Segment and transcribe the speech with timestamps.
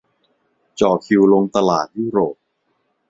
[0.79, 2.35] จ่อคิวลงตลาดยุโรป